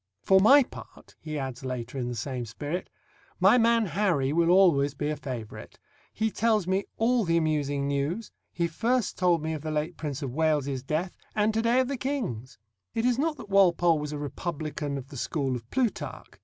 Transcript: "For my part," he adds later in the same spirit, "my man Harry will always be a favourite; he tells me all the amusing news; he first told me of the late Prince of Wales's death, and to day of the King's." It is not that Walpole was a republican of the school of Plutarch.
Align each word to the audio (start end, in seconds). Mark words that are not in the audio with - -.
"For 0.23 0.39
my 0.39 0.63
part," 0.63 1.15
he 1.19 1.37
adds 1.37 1.63
later 1.63 1.95
in 1.99 2.07
the 2.07 2.15
same 2.15 2.43
spirit, 2.47 2.89
"my 3.39 3.59
man 3.59 3.85
Harry 3.85 4.33
will 4.33 4.49
always 4.49 4.95
be 4.95 5.09
a 5.09 5.15
favourite; 5.15 5.77
he 6.11 6.31
tells 6.31 6.65
me 6.65 6.85
all 6.97 7.23
the 7.23 7.37
amusing 7.37 7.87
news; 7.87 8.31
he 8.51 8.65
first 8.67 9.15
told 9.15 9.43
me 9.43 9.53
of 9.53 9.61
the 9.61 9.69
late 9.69 9.97
Prince 9.97 10.23
of 10.23 10.33
Wales's 10.33 10.81
death, 10.81 11.15
and 11.35 11.53
to 11.53 11.61
day 11.61 11.79
of 11.81 11.87
the 11.87 11.97
King's." 11.97 12.57
It 12.95 13.05
is 13.05 13.19
not 13.19 13.37
that 13.37 13.49
Walpole 13.49 13.99
was 13.99 14.11
a 14.11 14.17
republican 14.17 14.97
of 14.97 15.09
the 15.09 15.17
school 15.17 15.55
of 15.55 15.69
Plutarch. 15.69 16.33